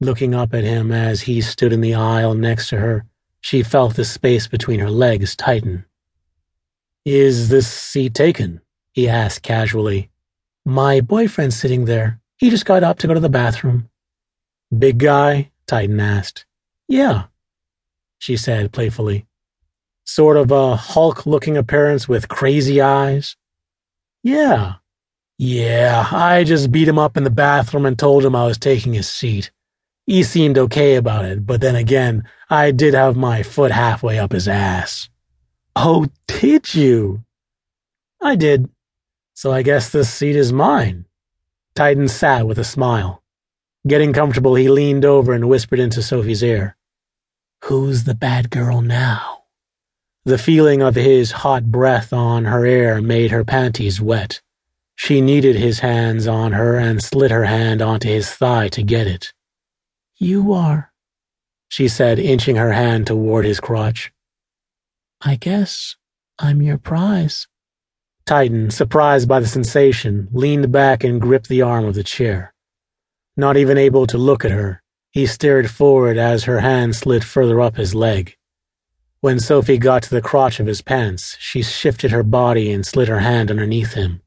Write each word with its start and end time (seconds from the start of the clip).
Looking 0.00 0.34
up 0.34 0.54
at 0.54 0.64
him 0.64 0.90
as 0.92 1.22
he 1.22 1.40
stood 1.40 1.72
in 1.72 1.80
the 1.80 1.94
aisle 1.94 2.34
next 2.34 2.68
to 2.70 2.78
her, 2.78 3.06
she 3.40 3.62
felt 3.62 3.94
the 3.94 4.04
space 4.04 4.48
between 4.48 4.80
her 4.80 4.90
legs 4.90 5.36
tighten. 5.36 5.84
Is 7.04 7.48
this 7.48 7.70
seat 7.70 8.14
taken? 8.14 8.60
he 8.92 9.08
asked 9.08 9.42
casually. 9.42 10.10
My 10.64 11.00
boyfriend's 11.00 11.56
sitting 11.56 11.84
there. 11.84 12.20
He 12.38 12.50
just 12.50 12.64
got 12.64 12.82
up 12.82 12.98
to 13.00 13.06
go 13.06 13.14
to 13.14 13.20
the 13.20 13.28
bathroom. 13.28 13.88
Big 14.76 14.98
guy? 14.98 15.50
Titan 15.66 16.00
asked. 16.00 16.46
Yeah, 16.88 17.24
she 18.18 18.36
said 18.36 18.72
playfully. 18.72 19.26
Sort 20.06 20.36
of 20.36 20.50
a 20.50 20.76
Hulk 20.76 21.26
looking 21.26 21.56
appearance 21.56 22.08
with 22.08 22.28
crazy 22.28 22.80
eyes? 22.80 23.36
Yeah. 24.22 24.74
Yeah, 25.38 26.08
I 26.10 26.44
just 26.44 26.70
beat 26.70 26.88
him 26.88 26.98
up 26.98 27.16
in 27.16 27.24
the 27.24 27.30
bathroom 27.30 27.84
and 27.84 27.98
told 27.98 28.24
him 28.24 28.34
I 28.34 28.46
was 28.46 28.58
taking 28.58 28.94
his 28.94 29.10
seat. 29.10 29.50
He 30.06 30.22
seemed 30.22 30.58
okay 30.58 30.96
about 30.96 31.24
it, 31.24 31.46
but 31.46 31.60
then 31.60 31.76
again, 31.76 32.24
I 32.50 32.72
did 32.72 32.94
have 32.94 33.16
my 33.16 33.42
foot 33.42 33.72
halfway 33.72 34.18
up 34.18 34.32
his 34.32 34.46
ass. 34.46 35.08
Oh, 35.74 36.06
did 36.26 36.74
you? 36.74 37.24
I 38.20 38.36
did. 38.36 38.68
So 39.34 39.50
I 39.50 39.62
guess 39.62 39.88
this 39.88 40.10
seat 40.10 40.36
is 40.36 40.52
mine. 40.52 41.06
Titan 41.74 42.08
sat 42.08 42.46
with 42.46 42.58
a 42.58 42.64
smile. 42.64 43.22
Getting 43.86 44.12
comfortable, 44.12 44.54
he 44.54 44.68
leaned 44.68 45.04
over 45.04 45.32
and 45.32 45.48
whispered 45.48 45.80
into 45.80 46.02
Sophie's 46.02 46.42
ear. 46.42 46.76
Who's 47.64 48.04
the 48.04 48.14
bad 48.14 48.50
girl 48.50 48.82
now? 48.82 49.44
The 50.24 50.38
feeling 50.38 50.82
of 50.82 50.94
his 50.94 51.32
hot 51.32 51.64
breath 51.70 52.12
on 52.12 52.44
her 52.44 52.64
ear 52.64 53.00
made 53.00 53.30
her 53.30 53.44
panties 53.44 54.00
wet. 54.00 54.40
She 54.96 55.20
needed 55.20 55.56
his 55.56 55.80
hands 55.80 56.26
on 56.26 56.52
her 56.52 56.76
and 56.76 57.02
slid 57.02 57.30
her 57.30 57.44
hand 57.44 57.82
onto 57.82 58.08
his 58.08 58.30
thigh 58.30 58.68
to 58.68 58.82
get 58.82 59.06
it. 59.06 59.32
You 60.18 60.52
are, 60.52 60.92
she 61.68 61.88
said, 61.88 62.20
inching 62.20 62.54
her 62.56 62.72
hand 62.72 63.08
toward 63.08 63.44
his 63.44 63.58
crotch. 63.58 64.12
I 65.20 65.34
guess 65.34 65.96
I'm 66.38 66.62
your 66.62 66.78
prize. 66.78 67.48
Titan, 68.24 68.70
surprised 68.70 69.28
by 69.28 69.40
the 69.40 69.46
sensation, 69.46 70.28
leaned 70.32 70.70
back 70.70 71.02
and 71.02 71.20
gripped 71.20 71.48
the 71.48 71.62
arm 71.62 71.84
of 71.84 71.94
the 71.94 72.04
chair. 72.04 72.54
Not 73.36 73.56
even 73.56 73.76
able 73.76 74.06
to 74.06 74.16
look 74.16 74.44
at 74.44 74.52
her, 74.52 74.82
he 75.10 75.26
stared 75.26 75.70
forward 75.70 76.16
as 76.16 76.44
her 76.44 76.60
hand 76.60 76.94
slid 76.94 77.24
further 77.24 77.60
up 77.60 77.76
his 77.76 77.94
leg. 77.94 78.36
When 79.20 79.40
Sophie 79.40 79.78
got 79.78 80.04
to 80.04 80.10
the 80.10 80.22
crotch 80.22 80.60
of 80.60 80.66
his 80.66 80.80
pants, 80.80 81.36
she 81.40 81.62
shifted 81.62 82.12
her 82.12 82.22
body 82.22 82.70
and 82.70 82.86
slid 82.86 83.08
her 83.08 83.20
hand 83.20 83.50
underneath 83.50 83.94
him. 83.94 84.22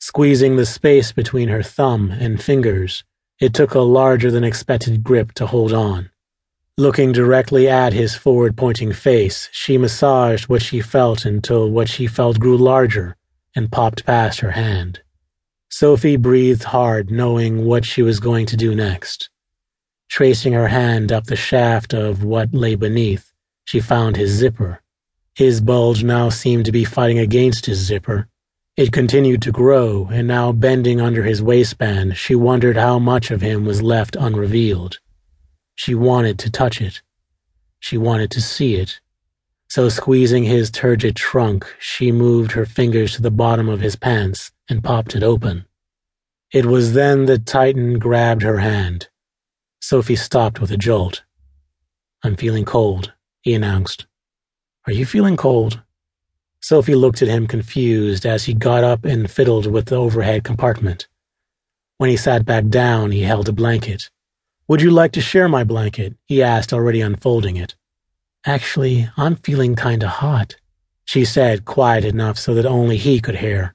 Squeezing 0.00 0.56
the 0.56 0.66
space 0.66 1.12
between 1.12 1.48
her 1.48 1.62
thumb 1.62 2.10
and 2.10 2.42
fingers, 2.42 3.04
it 3.40 3.52
took 3.52 3.74
a 3.74 3.80
larger 3.80 4.30
than 4.30 4.44
expected 4.44 5.02
grip 5.02 5.32
to 5.32 5.46
hold 5.46 5.72
on. 5.72 6.10
Looking 6.76 7.12
directly 7.12 7.68
at 7.68 7.92
his 7.92 8.14
forward 8.14 8.56
pointing 8.56 8.92
face, 8.92 9.48
she 9.52 9.78
massaged 9.78 10.48
what 10.48 10.62
she 10.62 10.80
felt 10.80 11.24
until 11.24 11.70
what 11.70 11.88
she 11.88 12.06
felt 12.06 12.40
grew 12.40 12.56
larger 12.56 13.16
and 13.54 13.70
popped 13.70 14.04
past 14.04 14.40
her 14.40 14.52
hand. 14.52 15.00
Sophie 15.68 16.16
breathed 16.16 16.64
hard, 16.64 17.10
knowing 17.10 17.64
what 17.64 17.84
she 17.84 18.02
was 18.02 18.20
going 18.20 18.46
to 18.46 18.56
do 18.56 18.74
next. 18.74 19.30
Tracing 20.08 20.52
her 20.52 20.68
hand 20.68 21.12
up 21.12 21.24
the 21.24 21.36
shaft 21.36 21.94
of 21.94 22.22
what 22.22 22.54
lay 22.54 22.74
beneath, 22.74 23.32
she 23.64 23.80
found 23.80 24.16
his 24.16 24.30
zipper. 24.30 24.80
His 25.34 25.60
bulge 25.60 26.04
now 26.04 26.28
seemed 26.28 26.64
to 26.66 26.72
be 26.72 26.84
fighting 26.84 27.18
against 27.18 27.66
his 27.66 27.78
zipper 27.78 28.28
it 28.76 28.92
continued 28.92 29.40
to 29.42 29.52
grow, 29.52 30.08
and 30.10 30.26
now 30.26 30.50
bending 30.50 31.00
under 31.00 31.22
his 31.22 31.40
waistband, 31.40 32.16
she 32.16 32.34
wondered 32.34 32.76
how 32.76 32.98
much 32.98 33.30
of 33.30 33.40
him 33.40 33.64
was 33.64 33.82
left 33.82 34.16
unrevealed. 34.16 34.98
She 35.76 35.94
wanted 35.94 36.40
to 36.40 36.50
touch 36.50 36.80
it. 36.80 37.00
She 37.78 37.96
wanted 37.96 38.32
to 38.32 38.42
see 38.42 38.74
it. 38.74 39.00
So, 39.68 39.88
squeezing 39.88 40.44
his 40.44 40.70
turgid 40.70 41.14
trunk, 41.14 41.72
she 41.78 42.10
moved 42.10 42.52
her 42.52 42.66
fingers 42.66 43.14
to 43.14 43.22
the 43.22 43.30
bottom 43.30 43.68
of 43.68 43.80
his 43.80 43.94
pants 43.94 44.50
and 44.68 44.82
popped 44.82 45.14
it 45.14 45.22
open. 45.22 45.66
It 46.52 46.66
was 46.66 46.94
then 46.94 47.26
that 47.26 47.46
Titan 47.46 48.00
grabbed 48.00 48.42
her 48.42 48.58
hand. 48.58 49.08
Sophie 49.80 50.16
stopped 50.16 50.60
with 50.60 50.72
a 50.72 50.76
jolt. 50.76 51.22
I'm 52.24 52.34
feeling 52.34 52.64
cold, 52.64 53.12
he 53.42 53.54
announced. 53.54 54.06
Are 54.86 54.92
you 54.92 55.06
feeling 55.06 55.36
cold? 55.36 55.82
Sophie 56.64 56.94
looked 56.94 57.20
at 57.20 57.28
him 57.28 57.46
confused 57.46 58.24
as 58.24 58.44
he 58.44 58.54
got 58.54 58.82
up 58.82 59.04
and 59.04 59.30
fiddled 59.30 59.66
with 59.66 59.84
the 59.84 59.96
overhead 59.96 60.44
compartment. 60.44 61.06
When 61.98 62.08
he 62.08 62.16
sat 62.16 62.46
back 62.46 62.68
down, 62.68 63.10
he 63.10 63.20
held 63.20 63.50
a 63.50 63.52
blanket. 63.52 64.08
Would 64.66 64.80
you 64.80 64.90
like 64.90 65.12
to 65.12 65.20
share 65.20 65.46
my 65.46 65.62
blanket? 65.62 66.14
he 66.24 66.42
asked, 66.42 66.72
already 66.72 67.02
unfolding 67.02 67.58
it. 67.58 67.74
Actually, 68.46 69.10
I'm 69.18 69.36
feeling 69.36 69.76
kinda 69.76 70.08
hot, 70.08 70.56
she 71.04 71.26
said, 71.26 71.66
quiet 71.66 72.02
enough 72.02 72.38
so 72.38 72.54
that 72.54 72.64
only 72.64 72.96
he 72.96 73.20
could 73.20 73.36
hear. 73.36 73.74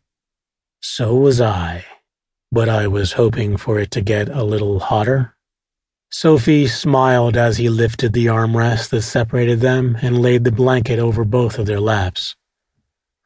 So 0.82 1.14
was 1.14 1.40
I, 1.40 1.86
but 2.52 2.68
I 2.70 2.88
was 2.88 3.14
hoping 3.14 3.58
for 3.58 3.78
it 3.78 3.92
to 3.92 4.02
get 4.02 4.30
a 4.30 4.44
little 4.44 4.80
hotter. 4.80 5.36
Sophie 6.10 6.68
smiled 6.68 7.38
as 7.38 7.58
he 7.58 7.70
lifted 7.70 8.14
the 8.14 8.26
armrest 8.26 8.90
that 8.90 9.04
separated 9.04 9.60
them 9.60 9.96
and 10.02 10.24
laid 10.24 10.44
the 10.44 10.52
blanket 10.52 10.98
over 10.98 11.24
both 11.24 11.60
of 11.60 11.68
their 11.68 11.80
laps. 11.80 12.36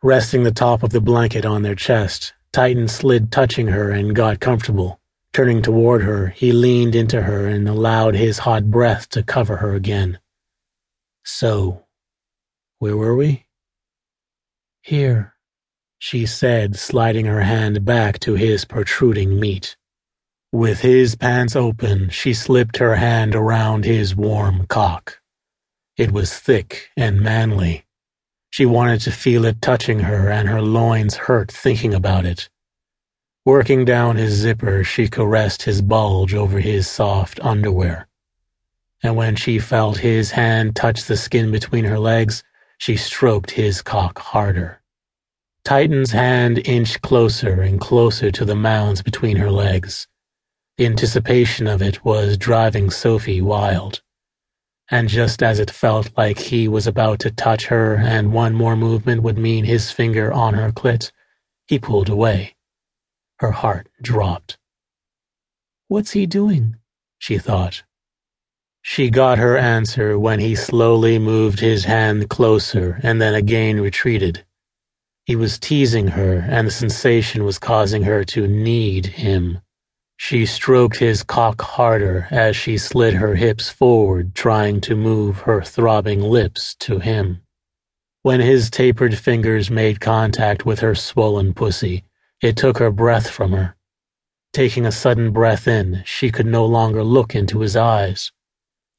Resting 0.03 0.43
the 0.43 0.51
top 0.51 0.83
of 0.83 0.89
the 0.89 0.99
blanket 0.99 1.45
on 1.45 1.61
their 1.61 1.75
chest, 1.75 2.33
Titan 2.51 2.89
slid 2.89 3.31
touching 3.31 3.67
her 3.67 3.89
and 3.89 4.13
got 4.13 4.41
comfortable. 4.41 4.99
Turning 5.31 5.61
toward 5.61 6.03
her, 6.03 6.27
he 6.27 6.51
leaned 6.51 6.93
into 6.93 7.21
her 7.21 7.47
and 7.47 7.69
allowed 7.69 8.13
his 8.13 8.39
hot 8.39 8.69
breath 8.69 9.07
to 9.11 9.23
cover 9.23 9.55
her 9.57 9.73
again. 9.73 10.19
So, 11.23 11.85
where 12.79 12.97
were 12.97 13.15
we? 13.15 13.45
Here, 14.81 15.35
she 15.99 16.25
said, 16.25 16.75
sliding 16.75 17.25
her 17.25 17.43
hand 17.43 17.85
back 17.85 18.19
to 18.19 18.33
his 18.33 18.65
protruding 18.65 19.39
meat. 19.39 19.77
With 20.51 20.81
his 20.81 21.15
pants 21.15 21.55
open, 21.55 22.09
she 22.09 22.33
slipped 22.33 22.75
her 22.75 22.97
hand 22.97 23.35
around 23.35 23.85
his 23.85 24.17
warm 24.17 24.65
cock. 24.67 25.21
It 25.95 26.11
was 26.11 26.37
thick 26.37 26.89
and 26.97 27.21
manly 27.21 27.82
she 28.53 28.67
wanted 28.67 29.01
to 29.01 29.11
feel 29.11 29.45
it 29.45 29.59
touching 29.63 30.01
her, 30.01 30.29
and 30.29 30.47
her 30.47 30.61
loins 30.61 31.15
hurt 31.15 31.51
thinking 31.51 31.91
about 31.91 32.23
it. 32.23 32.49
Working 33.45 33.83
down 33.83 34.15
his 34.15 34.35
zipper, 34.35 34.83
she 34.83 35.07
caressed 35.07 35.63
his 35.63 35.81
bulge 35.81 36.35
over 36.35 36.59
his 36.59 36.87
soft 36.87 37.39
underwear. 37.39 38.07
And 39.01 39.15
when 39.15 39.35
she 39.35 39.57
felt 39.57 39.97
his 39.97 40.29
hand 40.29 40.75
touch 40.75 41.05
the 41.05 41.17
skin 41.17 41.51
between 41.51 41.85
her 41.85 41.97
legs, 41.97 42.43
she 42.77 42.95
stroked 42.95 43.49
his 43.49 43.81
cock 43.81 44.19
harder. 44.19 44.83
Titan's 45.65 46.11
hand 46.11 46.61
inched 46.63 47.01
closer 47.01 47.59
and 47.63 47.81
closer 47.81 48.29
to 48.29 48.45
the 48.45 48.53
mounds 48.53 49.01
between 49.01 49.37
her 49.37 49.49
legs. 49.49 50.07
The 50.77 50.85
anticipation 50.85 51.65
of 51.65 51.81
it 51.81 52.05
was 52.05 52.37
driving 52.37 52.91
Sophie 52.91 53.41
wild 53.41 54.03
and 54.93 55.09
just 55.09 55.41
as 55.41 55.59
it 55.59 55.71
felt 55.71 56.11
like 56.15 56.37
he 56.37 56.67
was 56.67 56.85
about 56.85 57.17
to 57.17 57.31
touch 57.31 57.65
her 57.65 57.95
and 57.95 58.31
one 58.31 58.53
more 58.53 58.75
movement 58.75 59.23
would 59.23 59.39
mean 59.39 59.65
his 59.65 59.89
finger 59.89 60.31
on 60.31 60.53
her 60.53 60.71
clit, 60.71 61.11
he 61.65 61.79
pulled 61.79 62.09
away. 62.09 62.53
Her 63.39 63.49
heart 63.49 63.89
dropped. 64.03 64.59
What's 65.87 66.11
he 66.11 66.27
doing? 66.27 66.75
she 67.17 67.39
thought. 67.39 67.81
She 68.83 69.09
got 69.09 69.39
her 69.39 69.57
answer 69.57 70.19
when 70.19 70.39
he 70.39 70.53
slowly 70.53 71.17
moved 71.17 71.59
his 71.59 71.85
hand 71.85 72.29
closer 72.29 72.99
and 73.01 73.19
then 73.19 73.33
again 73.33 73.81
retreated. 73.81 74.45
He 75.25 75.35
was 75.35 75.57
teasing 75.57 76.09
her, 76.09 76.45
and 76.47 76.67
the 76.67 76.71
sensation 76.71 77.45
was 77.45 77.57
causing 77.57 78.03
her 78.03 78.23
to 78.25 78.47
need 78.47 79.07
him. 79.07 79.59
She 80.17 80.45
stroked 80.45 80.97
his 80.97 81.21
cock 81.23 81.61
harder 81.61 82.27
as 82.31 82.55
she 82.55 82.77
slid 82.77 83.15
her 83.15 83.35
hips 83.35 83.69
forward, 83.69 84.35
trying 84.35 84.79
to 84.81 84.95
move 84.95 85.39
her 85.39 85.61
throbbing 85.61 86.21
lips 86.21 86.75
to 86.75 86.99
him. 86.99 87.41
When 88.21 88.39
his 88.39 88.69
tapered 88.69 89.17
fingers 89.17 89.69
made 89.69 89.99
contact 89.99 90.65
with 90.65 90.79
her 90.79 90.95
swollen 90.95 91.53
pussy, 91.53 92.05
it 92.41 92.55
took 92.55 92.77
her 92.77 92.91
breath 92.91 93.29
from 93.29 93.51
her. 93.51 93.75
Taking 94.53 94.85
a 94.85 94.91
sudden 94.91 95.31
breath 95.31 95.67
in, 95.67 96.03
she 96.05 96.31
could 96.31 96.45
no 96.45 96.65
longer 96.65 97.03
look 97.03 97.35
into 97.35 97.59
his 97.59 97.75
eyes. 97.75 98.31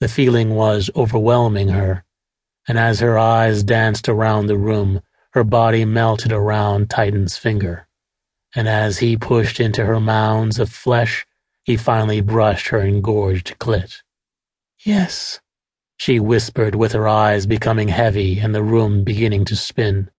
The 0.00 0.08
feeling 0.08 0.50
was 0.54 0.90
overwhelming 0.94 1.68
her, 1.68 2.04
and 2.68 2.78
as 2.78 3.00
her 3.00 3.18
eyes 3.18 3.62
danced 3.62 4.08
around 4.08 4.46
the 4.46 4.58
room, 4.58 5.00
her 5.30 5.44
body 5.44 5.84
melted 5.84 6.32
around 6.32 6.90
Titan's 6.90 7.36
finger 7.38 7.88
and 8.54 8.68
as 8.68 8.98
he 8.98 9.16
pushed 9.16 9.60
into 9.60 9.84
her 9.84 10.00
mounds 10.00 10.58
of 10.58 10.70
flesh, 10.70 11.26
he 11.64 11.76
finally 11.76 12.20
brushed 12.20 12.68
her 12.68 12.80
engorged 12.80 13.58
clit. 13.58 14.02
Yes, 14.84 15.40
she 15.96 16.20
whispered 16.20 16.74
with 16.74 16.92
her 16.92 17.08
eyes 17.08 17.46
becoming 17.46 17.88
heavy 17.88 18.38
and 18.38 18.54
the 18.54 18.62
room 18.62 19.04
beginning 19.04 19.44
to 19.46 19.56
spin. 19.56 20.10